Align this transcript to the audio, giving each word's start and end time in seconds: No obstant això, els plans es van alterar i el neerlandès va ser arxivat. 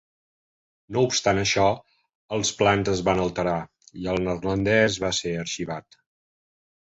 No 0.95 1.01
obstant 1.07 1.41
això, 1.41 1.65
els 2.37 2.51
plans 2.61 2.89
es 2.95 3.03
van 3.09 3.21
alterar 3.25 3.55
i 4.05 4.09
el 4.15 4.19
neerlandès 4.29 4.97
va 5.05 5.11
ser 5.19 5.35
arxivat. 5.45 6.01